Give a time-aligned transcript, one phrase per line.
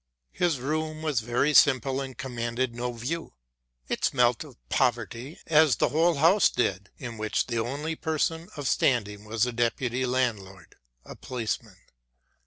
[0.31, 3.35] His room was very simple and commanded no view.
[3.87, 8.67] It smelt of poverty, as the whole house did, in which the only person of
[8.67, 10.75] standing was the deputy landlord,
[11.05, 11.77] a policeman.